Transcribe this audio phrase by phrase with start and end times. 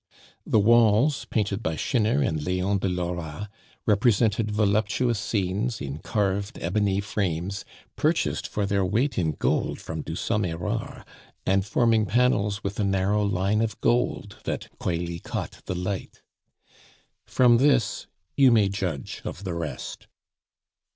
[0.47, 3.51] The walls, painted by Schinner and Leon de Lora,
[3.85, 11.05] represented voluptuous scenes, in carved ebony frames, purchased for their weight in gold from Dusommerard,
[11.45, 16.23] and forming panels with a narrow line of gold that coyly caught the light.
[17.27, 20.07] From this you may judge of the rest.